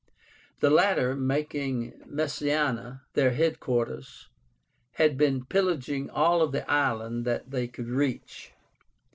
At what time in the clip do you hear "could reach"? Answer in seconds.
7.67-8.51